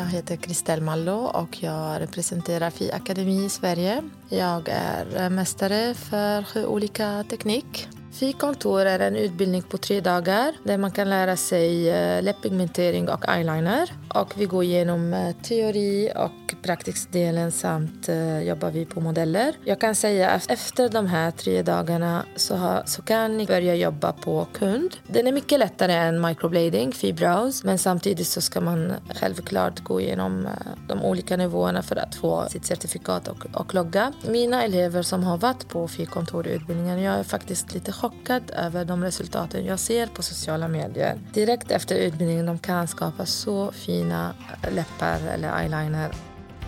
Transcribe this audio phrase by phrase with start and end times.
[0.00, 4.02] Jag heter Kristel Mallo och jag representerar FI Akademi i Sverige.
[4.28, 7.88] Jag är mästare för sju olika teknik.
[8.12, 13.28] FI-kontor är en utbildning på tre dagar där man kan lära sig eh, läppigmentering och
[13.28, 13.92] eyeliner.
[14.14, 19.54] Och vi går igenom eh, teori och praktisk delen samt eh, jobbar vi på modeller.
[19.64, 23.74] Jag kan säga att efter de här tre dagarna så, har, så kan ni börja
[23.74, 24.96] jobba på kund.
[25.06, 30.48] Den är mycket lättare än microblading, fibrows, men samtidigt så ska man självklart gå igenom
[30.88, 34.12] de olika nivåerna för att få sitt certifikat och, och logga.
[34.28, 39.64] Mina elever som har varit på FI-kontorutbildningen, jag är faktiskt lite chockad över de resultaten
[39.64, 41.18] jag ser på sociala medier.
[41.34, 44.34] Direkt efter utbildningen de kan skapa så fina
[44.74, 46.12] läppar eller eyeliner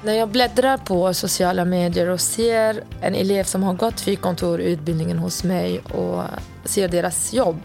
[0.05, 5.45] när jag bläddrar på sociala medier och ser en elev som har gått FI-kontorutbildningen hos
[5.45, 6.23] mig och
[6.65, 7.61] ser deras jobb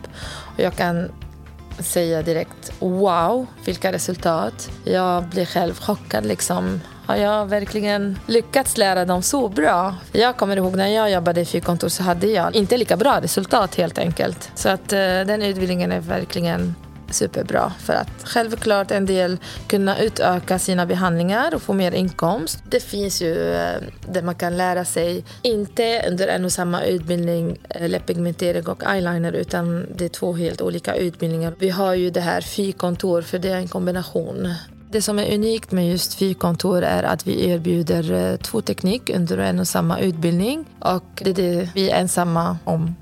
[0.56, 1.12] och jag kan
[1.80, 4.70] säga direkt wow, vilka resultat.
[4.84, 6.82] Jag blir själv chockad liksom.
[7.06, 9.96] Har jag verkligen lyckats lära dem så bra?
[10.12, 13.76] Jag kommer ihåg när jag jobbade i fyrkontor så hade jag inte lika bra resultat
[13.76, 14.52] helt enkelt.
[14.56, 16.76] Så att eh, den utbildningen är verkligen
[17.12, 22.64] superbra för att självklart en del kunna utöka sina behandlingar och få mer inkomst.
[22.70, 27.58] Det finns ju eh, där man kan lära sig, inte under en och samma utbildning,
[27.70, 31.54] eh, läppigmentering och eyeliner utan det är två helt olika utbildningar.
[31.60, 34.54] Vi har ju det här FI-kontor för det är en kombination.
[34.92, 39.38] Det som är unikt med just FI-kontor är att vi erbjuder eh, två teknik under
[39.38, 42.96] en och samma utbildning och det är det vi är ensamma om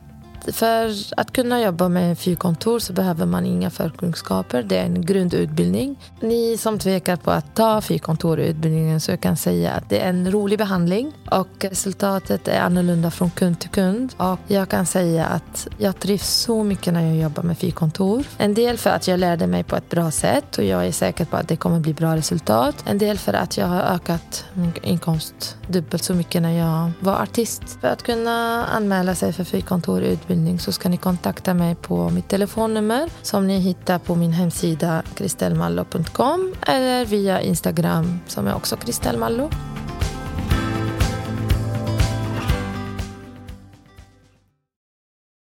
[0.53, 4.63] för att kunna jobba med fyrkontor så behöver man inga förkunskaper.
[4.63, 5.95] Det är en grundutbildning.
[6.19, 10.31] Ni som tvekar på att ta fyrkontorutbildningen så jag kan säga att det är en
[10.31, 14.13] rolig behandling och resultatet är annorlunda från kund till kund.
[14.17, 18.23] Och jag kan säga att jag trivs så mycket när jag jobbar med fyrkontor.
[18.37, 21.25] En del för att jag lärde mig på ett bra sätt och jag är säker
[21.25, 22.75] på att det kommer bli bra resultat.
[22.85, 27.21] En del för att jag har ökat min inkomst dubbelt så mycket när jag var
[27.21, 27.63] artist.
[27.81, 32.27] För att kunna anmäla sig för fyrkontorutbildning utbildning så ska ni kontakta mig på mitt
[32.27, 39.49] telefonnummer som ni hittar på min hemsida kristelmallo.com eller via Instagram som är också kristelmallo.